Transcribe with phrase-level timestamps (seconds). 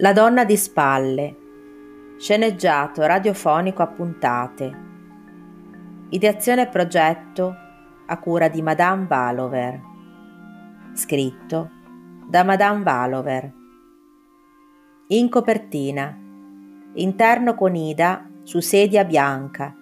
[0.00, 1.36] La donna di spalle.
[2.16, 4.78] Sceneggiato radiofonico a puntate.
[6.08, 7.54] Ideazione e progetto
[8.06, 9.80] a cura di Madame Valover.
[10.94, 11.70] Scritto
[12.26, 13.52] da Madame Valover.
[15.08, 16.18] In copertina.
[16.94, 19.76] Interno con Ida su sedia bianca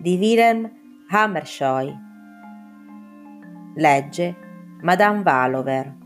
[0.00, 0.68] di Wilhelm
[1.10, 1.96] Hammershoy.
[3.76, 4.36] Legge
[4.80, 5.99] Madame Valover.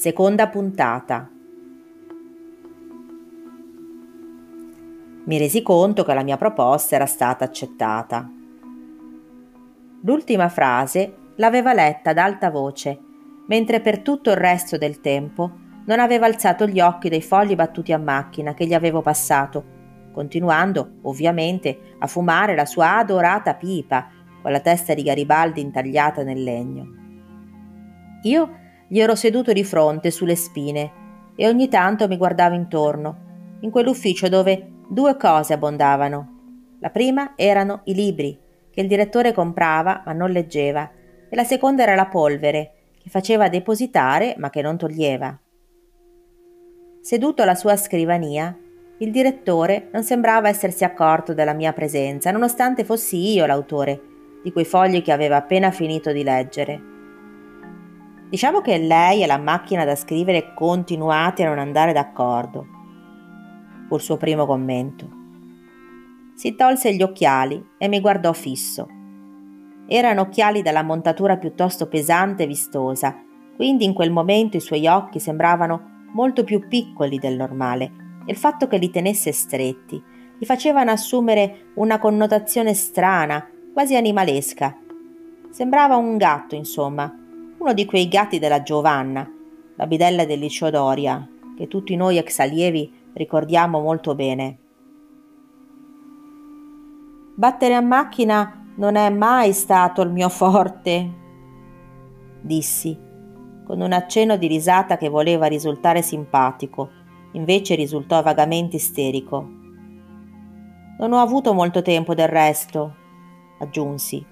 [0.00, 1.28] Seconda puntata.
[5.24, 8.26] Mi resi conto che la mia proposta era stata accettata.
[10.00, 12.98] L'ultima frase l'aveva letta ad alta voce,
[13.46, 15.50] mentre per tutto il resto del tempo
[15.84, 19.62] non aveva alzato gli occhi dai fogli battuti a macchina che gli avevo passato,
[20.12, 24.08] continuando, ovviamente, a fumare la sua adorata pipa
[24.40, 26.86] con la testa di Garibaldi intagliata nel legno.
[28.22, 28.59] Io
[28.92, 34.28] gli ero seduto di fronte sulle spine e ogni tanto mi guardavo intorno, in quell'ufficio
[34.28, 36.38] dove due cose abbondavano.
[36.80, 38.36] La prima erano i libri,
[38.68, 40.90] che il direttore comprava ma non leggeva,
[41.28, 45.38] e la seconda era la polvere, che faceva depositare ma che non toglieva.
[47.00, 48.58] Seduto alla sua scrivania,
[48.98, 54.00] il direttore non sembrava essersi accorto della mia presenza, nonostante fossi io l'autore
[54.42, 56.99] di quei fogli che aveva appena finito di leggere.
[58.30, 62.64] Diciamo che lei e la macchina da scrivere continuate a non andare d'accordo.
[63.88, 65.08] Fu il suo primo commento.
[66.36, 68.86] Si tolse gli occhiali e mi guardò fisso.
[69.88, 73.20] Erano occhiali dalla montatura piuttosto pesante e vistosa,
[73.56, 77.84] quindi in quel momento i suoi occhi sembravano molto più piccoli del normale
[78.24, 80.00] e il fatto che li tenesse stretti
[80.38, 84.78] gli facevano assumere una connotazione strana, quasi animalesca.
[85.50, 87.19] Sembrava un gatto, insomma,
[87.60, 89.30] uno di quei gatti della Giovanna,
[89.76, 94.58] la bidella del liceo Doria, che tutti noi ex allievi ricordiamo molto bene.
[97.34, 101.10] Battere a macchina non è mai stato il mio forte,
[102.40, 102.98] dissi,
[103.66, 106.88] con un accenno di risata che voleva risultare simpatico,
[107.32, 109.46] invece risultò vagamente isterico.
[110.98, 112.94] Non ho avuto molto tempo del resto,
[113.58, 114.24] aggiunsi.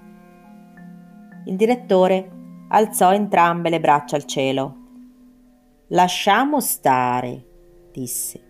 [1.45, 2.37] Il direttore
[2.69, 4.77] alzò entrambe le braccia al cielo.
[5.89, 7.45] Lasciamo stare,
[7.93, 8.41] disse.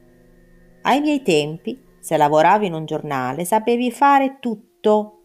[0.83, 5.23] Ai miei tempi, se lavoravi in un giornale, sapevi fare tutto.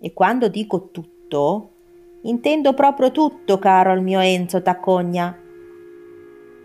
[0.00, 1.72] E quando dico tutto,
[2.22, 5.38] intendo proprio tutto, caro il mio Enzo Taccogna.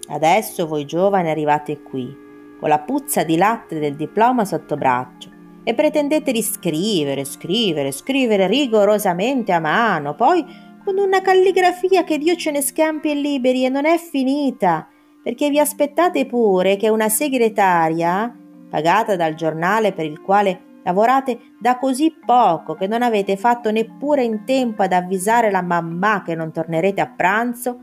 [0.07, 2.16] Adesso voi giovani arrivate qui,
[2.59, 5.29] con la puzza di latte del diploma sotto braccio,
[5.63, 10.46] e pretendete di scrivere, scrivere, scrivere rigorosamente a mano, poi
[10.85, 14.88] con una calligrafia che Dio ce ne scampi e liberi e non è finita,
[15.23, 18.31] perché vi aspettate pure che una segretaria,
[18.69, 24.23] pagata dal giornale per il quale lavorate da così poco che non avete fatto neppure
[24.23, 27.79] in tempo ad avvisare la mamma che non tornerete a pranzo,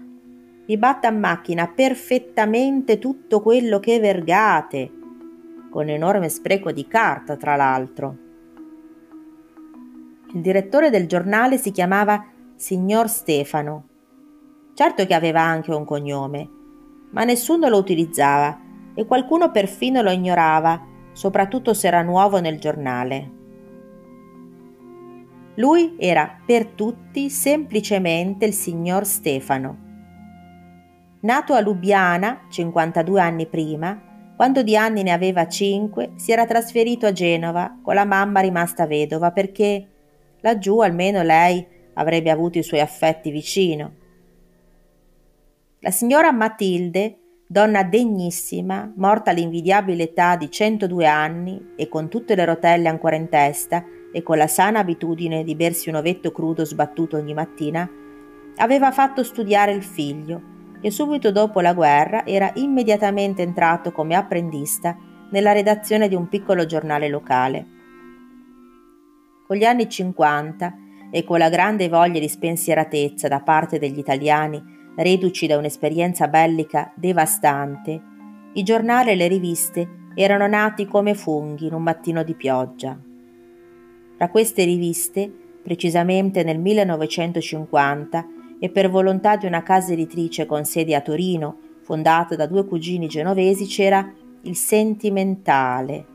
[0.65, 4.93] vi batta a macchina perfettamente tutto quello che vergate,
[5.71, 8.17] con enorme spreco di carta, tra l'altro.
[10.35, 12.32] Il direttore del giornale si chiamava
[12.63, 13.89] signor Stefano.
[14.75, 16.49] Certo che aveva anche un cognome,
[17.11, 18.57] ma nessuno lo utilizzava
[18.95, 20.81] e qualcuno perfino lo ignorava,
[21.11, 23.31] soprattutto se era nuovo nel giornale.
[25.57, 29.79] Lui era per tutti semplicemente il signor Stefano.
[31.23, 34.01] Nato a Lubiana 52 anni prima,
[34.37, 38.87] quando di anni ne aveva 5, si era trasferito a Genova con la mamma rimasta
[38.87, 39.89] vedova perché
[40.43, 43.95] laggiù almeno lei avrebbe avuto i suoi affetti vicino.
[45.81, 52.45] La signora Matilde, donna degnissima, morta all'invidiabile età di 102 anni e con tutte le
[52.45, 57.17] rotelle ancora in testa e con la sana abitudine di bersi un ovetto crudo sbattuto
[57.17, 57.89] ogni mattina,
[58.57, 60.51] aveva fatto studiare il figlio
[60.81, 64.97] e subito dopo la guerra era immediatamente entrato come apprendista
[65.31, 67.67] nella redazione di un piccolo giornale locale.
[69.47, 70.75] Con gli anni 50
[71.15, 76.91] e con la grande voglia di spensieratezza da parte degli italiani, reduci da un'esperienza bellica
[76.97, 78.03] devastante,
[78.55, 82.99] i giornali e le riviste erano nati come funghi in un mattino di pioggia.
[84.17, 85.31] Tra queste riviste,
[85.63, 88.27] precisamente nel 1950,
[88.59, 93.07] e per volontà di una casa editrice con sede a Torino, fondata da due cugini
[93.07, 94.11] genovesi, c'era
[94.43, 96.07] il Sentimentale,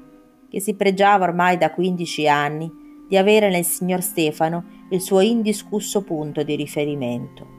[0.50, 2.72] che si pregiava ormai da 15 anni
[3.08, 7.56] di avere nel signor Stefano il suo indiscusso punto di riferimento.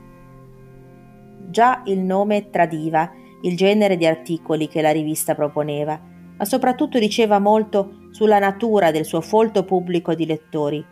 [1.51, 3.11] già il nome tradiva
[3.43, 6.01] il genere di articoli che la rivista proponeva,
[6.37, 10.85] ma soprattutto diceva molto sulla natura del suo folto pubblico di lettori,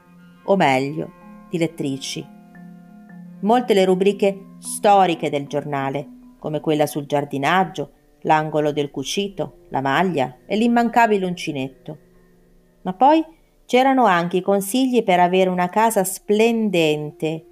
[0.45, 1.13] o meglio,
[1.51, 2.27] di lettrici.
[3.41, 7.91] Molte le rubriche storiche del giornale, come quella sul giardinaggio,
[8.23, 11.99] l'angolo del cucito, la maglia e l'immancabile uncinetto.
[12.83, 13.25] Ma poi
[13.67, 17.45] c'erano anche i consigli per avere una casa splendente,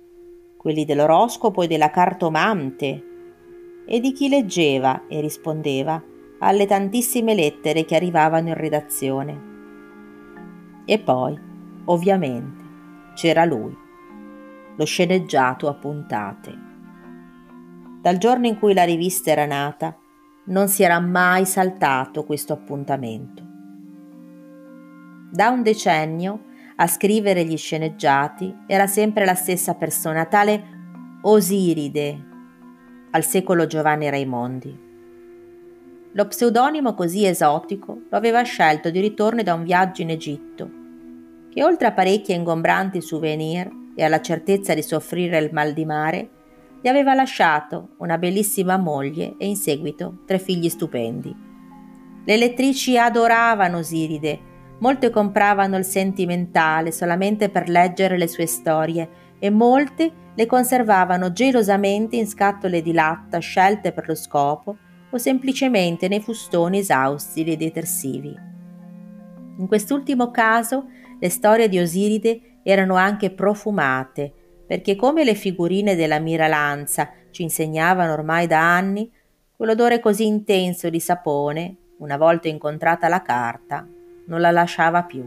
[0.57, 3.05] quelli dell'oroscopo e della cartomante,
[3.87, 6.03] e di chi leggeva e rispondeva
[6.39, 9.53] alle tantissime lettere che arrivavano in redazione.
[10.87, 11.39] E poi,
[11.87, 12.63] ovviamente,
[13.15, 13.77] c'era lui,
[14.77, 16.59] lo sceneggiato a puntate.
[18.01, 19.97] Dal giorno in cui la rivista era nata,
[20.47, 23.44] non si era mai saltato questo appuntamento.
[25.35, 26.45] Da un decennio
[26.77, 30.63] a scrivere gli sceneggiati era sempre la stessa persona, tale
[31.23, 32.25] Osiride,
[33.11, 34.79] al secolo Giovanni Raimondi.
[36.13, 40.71] Lo pseudonimo così esotico lo aveva scelto di ritorno da un viaggio in Egitto,
[41.51, 46.29] che oltre a parecchi ingombranti souvenir e alla certezza di soffrire il mal di mare,
[46.81, 51.35] gli aveva lasciato una bellissima moglie e in seguito tre figli stupendi.
[52.25, 54.53] Le lettrici adoravano Osiride,
[54.85, 59.09] molte compravano il sentimentale solamente per leggere le sue storie
[59.39, 64.77] e molte le conservavano gelosamente in scatole di latta scelte per lo scopo
[65.09, 68.37] o semplicemente nei fustoni esausti dei detersivi.
[69.57, 70.89] In quest'ultimo caso
[71.19, 74.33] le storie di Osiride erano anche profumate,
[74.67, 79.11] perché come le figurine della Miralanza ci insegnavano ormai da anni,
[79.57, 83.89] quell'odore così intenso di sapone, una volta incontrata la carta,
[84.27, 85.27] non la lasciava più.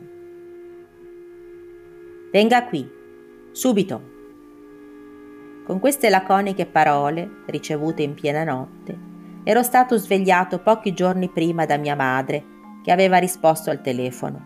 [2.32, 2.90] Venga qui,
[3.52, 4.16] subito,
[5.68, 8.98] con queste laconiche parole, ricevute in piena notte,
[9.44, 14.46] ero stato svegliato pochi giorni prima da mia madre, che aveva risposto al telefono.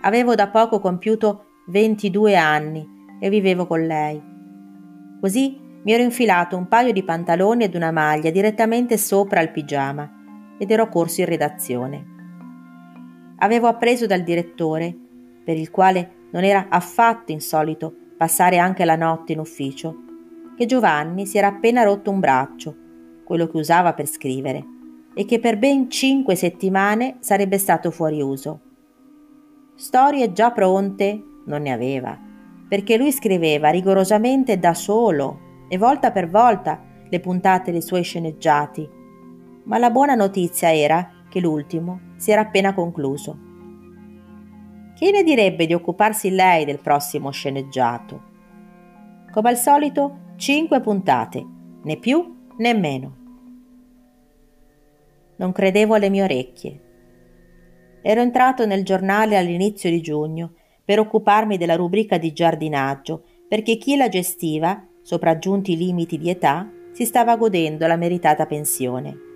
[0.00, 2.88] Avevo da poco compiuto 22 anni
[3.20, 4.18] e vivevo con lei.
[5.20, 10.10] Così mi ero infilato un paio di pantaloni ed una maglia direttamente sopra il pigiama
[10.58, 12.19] ed ero corso in redazione.
[13.42, 14.94] Avevo appreso dal direttore,
[15.42, 19.96] per il quale non era affatto insolito passare anche la notte in ufficio,
[20.56, 22.76] che Giovanni si era appena rotto un braccio,
[23.24, 24.62] quello che usava per scrivere,
[25.14, 28.60] e che per ben cinque settimane sarebbe stato fuori uso.
[29.74, 32.18] Storie già pronte non ne aveva,
[32.68, 36.78] perché lui scriveva rigorosamente da solo e volta per volta
[37.08, 38.86] le puntate dei suoi sceneggiati,
[39.64, 43.38] ma la buona notizia era che l'ultimo si era appena concluso.
[44.94, 48.22] Chi ne direbbe di occuparsi lei del prossimo sceneggiato?
[49.32, 51.42] Come al solito, cinque puntate,
[51.82, 53.16] né più né meno.
[55.36, 56.80] Non credevo alle mie orecchie.
[58.02, 60.52] Ero entrato nel giornale all'inizio di giugno
[60.84, 66.70] per occuparmi della rubrica di giardinaggio, perché chi la gestiva, sopraggiunti i limiti di età,
[66.92, 69.28] si stava godendo la meritata pensione.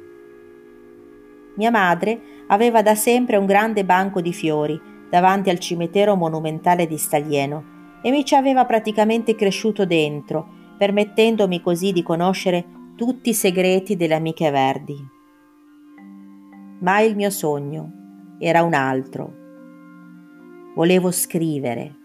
[1.57, 6.97] Mia madre aveva da sempre un grande banco di fiori davanti al cimitero monumentale di
[6.99, 12.65] Staglieno e mi ci aveva praticamente cresciuto dentro, permettendomi così di conoscere
[12.97, 14.97] tutti i segreti delle amiche verdi.
[16.81, 19.33] Ma il mio sogno era un altro.
[20.75, 21.97] Volevo scrivere.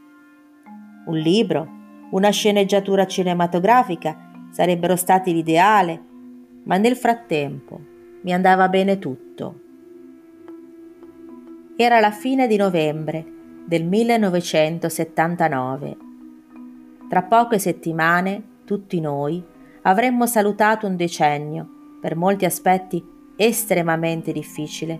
[1.08, 1.68] Un libro,
[2.12, 6.04] una sceneggiatura cinematografica sarebbero stati l'ideale,
[6.64, 7.80] ma nel frattempo
[8.22, 9.62] mi andava bene tutto.
[11.82, 13.26] Era la fine di novembre
[13.66, 15.98] del 1979.
[17.08, 19.42] Tra poche settimane, tutti noi
[19.84, 23.02] avremmo salutato un decennio, per molti aspetti
[23.38, 25.00] estremamente difficile,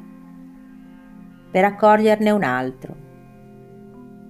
[1.52, 2.96] per accoglierne un altro.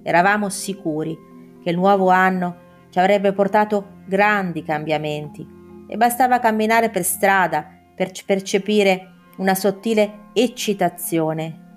[0.01, 1.15] Eravamo sicuri
[1.61, 5.47] che il nuovo anno ci avrebbe portato grandi cambiamenti
[5.87, 7.63] e bastava camminare per strada
[7.95, 11.67] per percepire una sottile eccitazione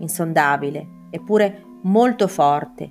[0.00, 2.90] insondabile, eppure molto forte,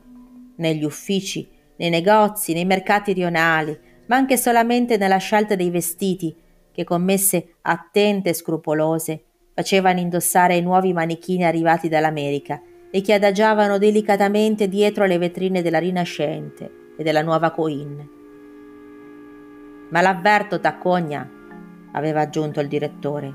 [0.56, 1.48] negli uffici,
[1.78, 6.36] nei negozi, nei mercati rionali, ma anche solamente nella scelta dei vestiti
[6.72, 9.24] che commesse attente e scrupolose
[9.54, 12.62] facevano indossare ai nuovi manichini arrivati dall'America
[12.92, 18.10] e che adagiavano delicatamente dietro le vetrine della Rinascente e della nuova Coin.
[19.90, 21.30] Ma l'avverto, Taccogna,
[21.92, 23.34] aveva aggiunto il direttore.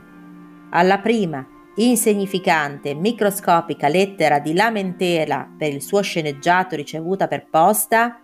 [0.70, 8.20] Alla prima, insignificante, microscopica lettera di lamentela per il suo sceneggiato ricevuta per posta,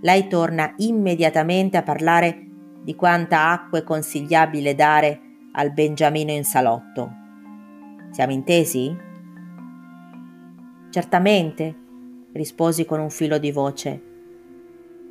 [0.00, 2.46] lei torna immediatamente a parlare
[2.82, 5.20] di quanta acqua è consigliabile dare
[5.52, 7.10] al beniamino in salotto.
[8.10, 8.96] Siamo intesi?
[10.90, 11.76] Certamente,
[12.32, 14.02] risposi con un filo di voce.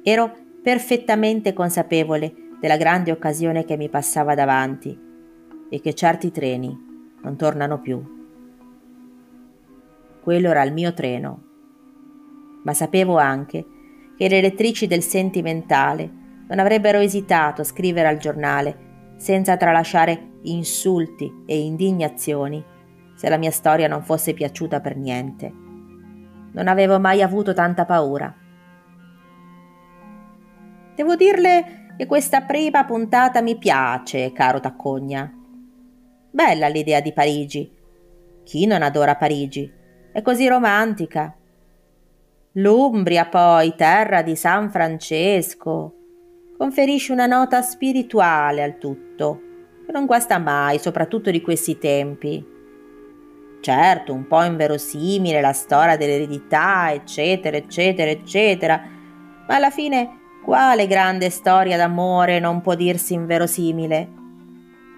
[0.04, 4.98] Ero perfettamente consapevole della grande occasione che mi passava davanti
[5.70, 6.87] e che certi treni
[7.22, 8.16] non tornano più.
[10.22, 11.44] Quello era il mio treno,
[12.64, 13.66] ma sapevo anche
[14.18, 16.10] che le lettrici del sentimentale
[16.48, 18.86] non avrebbero esitato a scrivere al giornale
[19.18, 22.64] senza tralasciare insulti e indignazioni
[23.16, 25.52] se la mia storia non fosse piaciuta per niente.
[26.52, 28.34] Non avevo mai avuto tanta paura.
[30.96, 35.37] Devo dirle che questa prima puntata mi piace, caro Taccogna.
[36.38, 37.68] Bella l'idea di Parigi.
[38.44, 39.74] Chi non adora Parigi?
[40.14, 41.36] È così romantica.
[42.52, 45.96] L'Umbria, poi, terra di San Francesco,
[46.56, 49.42] conferisce una nota spirituale al tutto,
[49.84, 52.46] che non guasta mai, soprattutto di questi tempi.
[53.60, 58.80] Certo, un po' inverosimile la storia dell'eredità, eccetera, eccetera, eccetera,
[59.48, 64.08] ma alla fine quale grande storia d'amore non può dirsi inverosimile?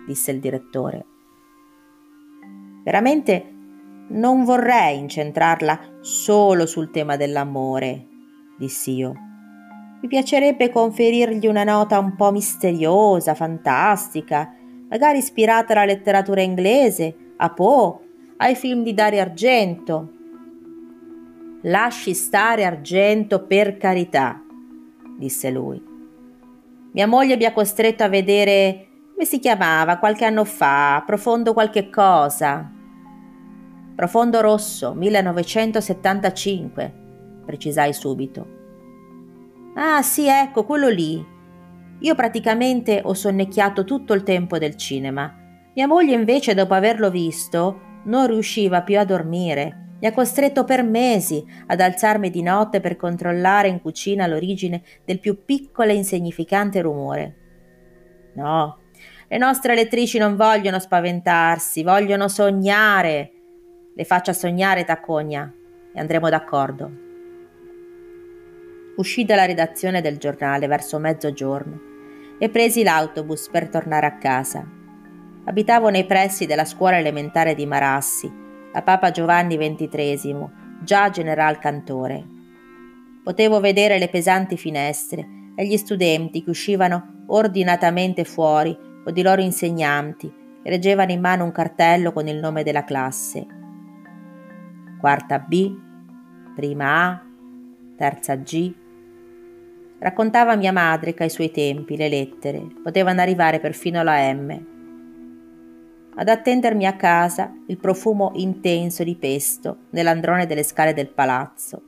[0.05, 1.08] disse il direttore.
[2.89, 3.45] Veramente
[4.07, 8.07] non vorrei incentrarla solo sul tema dell'amore,
[8.57, 9.13] dissi io.
[10.01, 14.55] Mi piacerebbe conferirgli una nota un po' misteriosa, fantastica,
[14.89, 17.99] magari ispirata alla letteratura inglese, a Poe,
[18.37, 20.13] ai film di Dario Argento.
[21.61, 24.41] Lasci stare Argento per carità,
[25.15, 25.79] disse lui.
[26.93, 31.91] Mia moglie mi ha costretto a vedere come si chiamava qualche anno fa, profondo qualche
[31.91, 32.77] cosa.
[33.99, 36.93] Profondo rosso, 1975,
[37.45, 38.47] precisai subito.
[39.75, 41.21] Ah sì, ecco, quello lì.
[41.99, 45.35] Io praticamente ho sonnecchiato tutto il tempo del cinema.
[45.75, 49.97] Mia moglie invece, dopo averlo visto, non riusciva più a dormire.
[49.99, 55.19] Mi ha costretto per mesi ad alzarmi di notte per controllare in cucina l'origine del
[55.19, 57.35] più piccolo e insignificante rumore.
[58.35, 58.77] No,
[59.27, 63.33] le nostre lettrici non vogliono spaventarsi, vogliono sognare.
[63.99, 65.53] Le faccia sognare, Tacogna,
[65.93, 66.89] e andremo d'accordo.
[68.95, 71.77] Uscì dalla redazione del giornale verso mezzogiorno
[72.39, 74.65] e presi l'autobus per tornare a casa.
[75.43, 78.31] Abitavo nei pressi della scuola elementare di Marassi,
[78.71, 80.47] a Papa Giovanni XXIII,
[80.81, 82.25] già general cantore.
[83.21, 85.27] Potevo vedere le pesanti finestre
[85.57, 91.43] e gli studenti che uscivano ordinatamente fuori o di loro insegnanti e reggevano in mano
[91.43, 93.57] un cartello con il nome della classe.
[94.99, 95.75] Quarta B,
[96.55, 97.21] prima A,
[97.95, 98.73] terza G,
[99.99, 104.65] Raccontava mia madre che ai suoi tempi le lettere potevano arrivare perfino alla M.
[106.15, 111.81] Ad attendermi a casa il profumo intenso di pesto nell'androne delle scale del palazzo.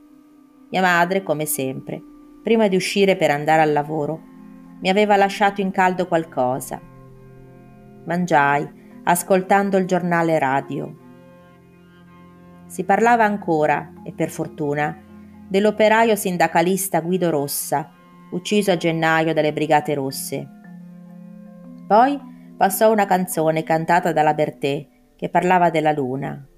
[0.70, 2.02] Mia madre, come sempre,
[2.42, 4.20] prima di uscire per andare al lavoro,
[4.80, 6.80] mi aveva lasciato in caldo qualcosa.
[8.04, 8.68] Mangiai,
[9.04, 11.01] ascoltando il giornale radio.
[12.72, 14.98] Si parlava ancora, e per fortuna,
[15.46, 17.92] dell'operaio sindacalista Guido Rossa,
[18.30, 20.48] ucciso a gennaio dalle Brigate Rosse.
[21.86, 22.18] Poi
[22.56, 26.48] passò una canzone cantata dalla Bertè che parlava della luna.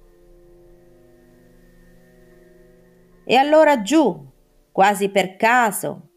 [3.25, 4.25] E allora giù,
[4.71, 6.11] quasi per caso,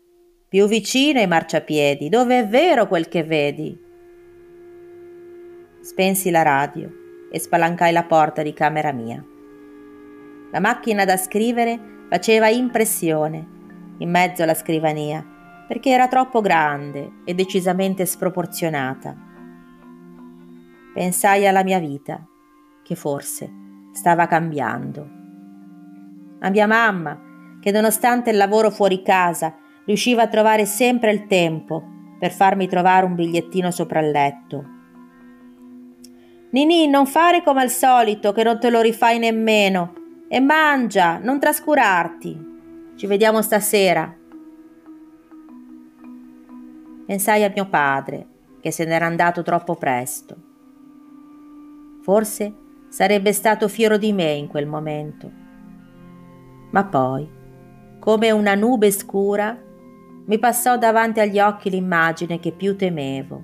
[0.49, 3.77] più vicino ai marciapiedi, dove è vero quel che vedi.
[5.81, 6.89] Spensi la radio
[7.33, 9.21] e spalancai la porta di camera mia.
[10.51, 13.57] La macchina da scrivere faceva impressione
[13.99, 15.25] in mezzo alla scrivania
[15.69, 19.15] perché era troppo grande e decisamente sproporzionata.
[20.95, 22.27] Pensai alla mia vita,
[22.83, 23.51] che forse
[23.93, 25.07] stava cambiando.
[26.41, 27.21] A mia mamma,
[27.61, 31.83] che nonostante il lavoro fuori casa riusciva a trovare sempre il tempo
[32.19, 34.65] per farmi trovare un bigliettino sopra il letto.
[36.51, 39.93] Nini, non fare come al solito, che non te lo rifai nemmeno.
[40.31, 42.93] E mangia, non trascurarti.
[42.97, 44.15] Ci vediamo stasera.
[47.07, 48.27] Pensai a mio padre,
[48.61, 50.37] che se n'era andato troppo presto.
[52.03, 52.55] Forse
[52.89, 55.31] sarebbe stato fiero di me in quel momento.
[56.73, 57.27] Ma poi,
[57.99, 59.59] come una nube scura,
[60.27, 63.43] mi passò davanti agli occhi l'immagine che più temevo.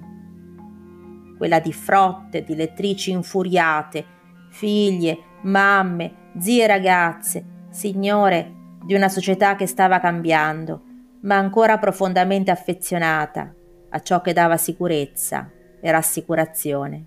[1.39, 4.05] Quella di frotte, di lettrici infuriate,
[4.51, 8.53] figlie, mamme, zie ragazze, signore
[8.85, 10.93] di una società che stava cambiando
[11.25, 13.53] ma ancora profondamente affezionata
[13.91, 15.51] a ciò che dava sicurezza
[15.81, 17.07] e rassicurazione.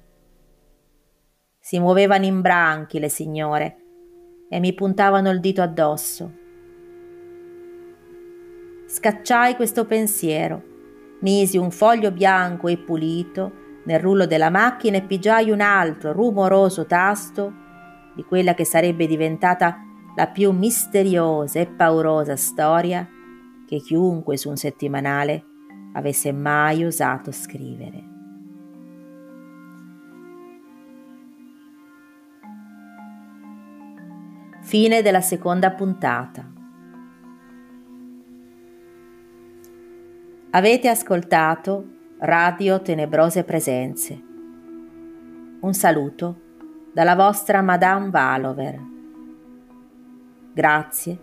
[1.60, 3.78] Si muovevano in branchi le signore
[4.50, 6.32] e mi puntavano il dito addosso.
[8.88, 10.64] Scacciai questo pensiero,
[11.22, 16.86] misi un foglio bianco e pulito nel rullo della macchina e pigiai un altro rumoroso
[16.86, 17.66] tasto
[18.18, 19.78] di quella che sarebbe diventata
[20.16, 23.08] la più misteriosa e paurosa storia
[23.68, 25.46] che chiunque su un settimanale
[25.94, 28.16] avesse mai osato scrivere.
[34.62, 36.52] Fine della seconda puntata.
[40.50, 41.86] Avete ascoltato
[42.18, 44.24] Radio Tenebrose Presenze.
[45.60, 46.46] Un saluto
[46.98, 48.82] dalla vostra Madame Valover.
[50.52, 51.16] Grazie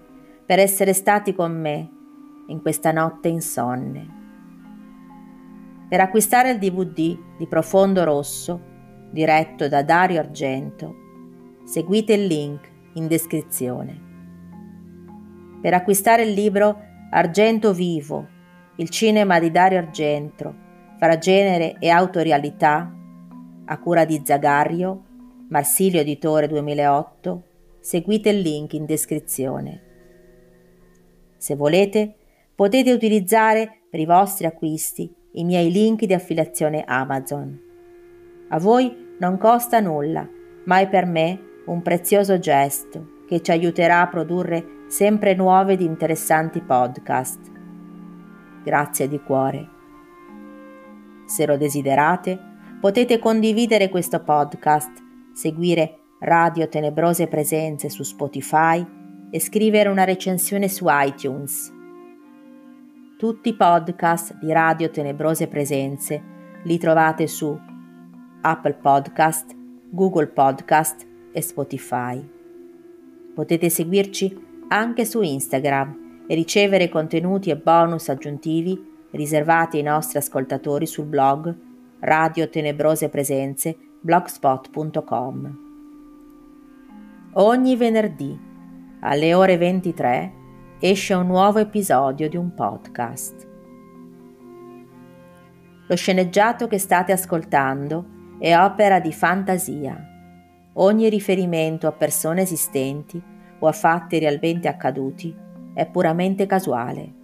[0.46, 1.90] per essere stati con me
[2.46, 4.06] in questa notte insonne.
[5.88, 8.60] Per acquistare il DVD di Profondo Rosso,
[9.10, 10.94] diretto da Dario Argento,
[11.64, 14.00] seguite il link in descrizione.
[15.60, 18.28] Per acquistare il libro Argento Vivo,
[18.76, 20.54] il cinema di Dario Argento,
[21.00, 22.94] fra genere e autorialità,
[23.64, 25.06] a cura di Zagario,
[25.54, 27.42] Marsilio Editore 2008,
[27.78, 29.82] seguite il link in descrizione.
[31.36, 32.16] Se volete,
[32.56, 37.56] potete utilizzare per i vostri acquisti i miei link di affiliazione Amazon.
[38.48, 40.28] A voi non costa nulla,
[40.64, 45.82] ma è per me un prezioso gesto che ci aiuterà a produrre sempre nuove ed
[45.82, 47.38] interessanti podcast.
[48.64, 49.68] Grazie di cuore.
[51.26, 52.36] Se lo desiderate,
[52.80, 55.03] potete condividere questo podcast,
[55.34, 58.86] seguire Radio Tenebrose Presenze su Spotify
[59.30, 61.72] e scrivere una recensione su iTunes.
[63.18, 66.22] Tutti i podcast di Radio Tenebrose Presenze
[66.62, 67.58] li trovate su
[68.42, 69.54] Apple Podcast,
[69.90, 72.26] Google Podcast e Spotify.
[73.34, 80.86] Potete seguirci anche su Instagram e ricevere contenuti e bonus aggiuntivi riservati ai nostri ascoltatori
[80.86, 81.54] sul blog
[82.00, 85.58] Radio Tenebrose Presenze blogspot.com.
[87.32, 88.38] Ogni venerdì
[89.00, 90.32] alle ore 23
[90.78, 93.48] esce un nuovo episodio di un podcast.
[95.88, 99.96] Lo sceneggiato che state ascoltando è opera di fantasia.
[100.74, 103.22] Ogni riferimento a persone esistenti
[103.58, 105.34] o a fatti realmente accaduti
[105.72, 107.22] è puramente casuale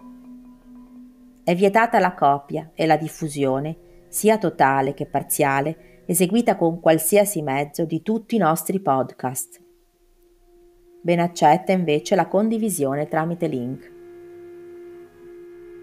[1.50, 3.76] è vietata la copia e la diffusione,
[4.08, 9.62] sia totale che parziale, eseguita con qualsiasi mezzo di tutti i nostri podcast.
[11.00, 13.92] Ben accetta invece la condivisione tramite link.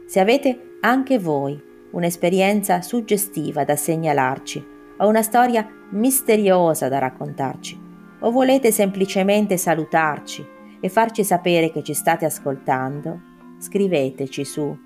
[0.05, 1.57] Se avete anche voi
[1.91, 4.61] un'esperienza suggestiva da segnalarci
[4.97, 7.79] o una storia misteriosa da raccontarci,
[8.19, 10.45] o volete semplicemente salutarci
[10.81, 13.21] e farci sapere che ci state ascoltando,
[13.59, 14.77] scriveteci su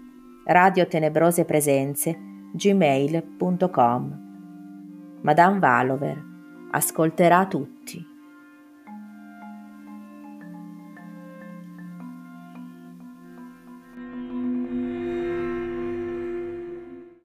[0.45, 2.15] Radio Tenebrose Presenze
[2.53, 4.29] gmail.com
[5.21, 6.23] Madame Valover
[6.71, 8.10] ascolterà tutti.